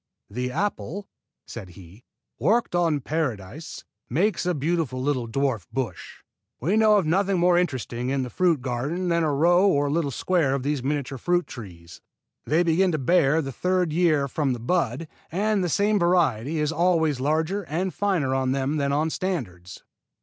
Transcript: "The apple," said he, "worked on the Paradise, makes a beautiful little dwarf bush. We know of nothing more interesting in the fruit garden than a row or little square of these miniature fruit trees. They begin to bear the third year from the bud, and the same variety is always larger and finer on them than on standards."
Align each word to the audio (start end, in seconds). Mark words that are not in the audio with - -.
"The 0.31 0.51
apple," 0.51 1.07
said 1.45 1.69
he, 1.77 2.05
"worked 2.39 2.73
on 2.73 2.95
the 2.95 3.01
Paradise, 3.01 3.83
makes 4.09 4.47
a 4.47 4.55
beautiful 4.55 4.99
little 4.99 5.27
dwarf 5.27 5.67
bush. 5.71 6.23
We 6.59 6.75
know 6.75 6.97
of 6.97 7.05
nothing 7.05 7.37
more 7.37 7.55
interesting 7.55 8.09
in 8.09 8.23
the 8.23 8.31
fruit 8.31 8.63
garden 8.63 9.09
than 9.09 9.21
a 9.21 9.31
row 9.31 9.67
or 9.67 9.91
little 9.91 10.09
square 10.09 10.55
of 10.55 10.63
these 10.63 10.81
miniature 10.81 11.19
fruit 11.19 11.45
trees. 11.45 12.01
They 12.45 12.63
begin 12.63 12.91
to 12.93 12.97
bear 12.97 13.43
the 13.43 13.51
third 13.51 13.93
year 13.93 14.27
from 14.27 14.53
the 14.53 14.59
bud, 14.59 15.07
and 15.31 15.63
the 15.63 15.69
same 15.69 15.99
variety 15.99 16.57
is 16.57 16.71
always 16.71 17.19
larger 17.19 17.61
and 17.65 17.93
finer 17.93 18.33
on 18.33 18.53
them 18.53 18.77
than 18.77 18.91
on 18.91 19.11
standards." 19.11 19.83